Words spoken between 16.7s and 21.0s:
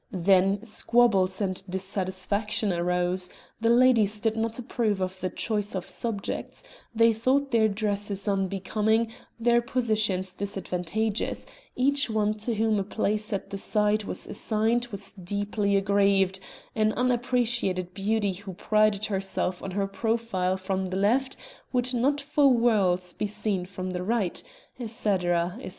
an unappreciated beauty who prided herself on her profile from the